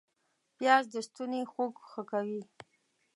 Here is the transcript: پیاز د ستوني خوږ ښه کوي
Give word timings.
پیاز 0.57 0.85
د 0.93 0.95
ستوني 1.07 1.41
خوږ 1.51 1.73
ښه 1.89 2.01
کوي 2.11 2.41